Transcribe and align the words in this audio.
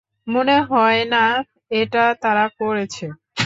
মনে 0.27 0.57
হয় 0.69 1.01
না 1.13 1.23
এটা 1.71 2.03
তারা 2.23 2.45
করেছে! 2.59 3.05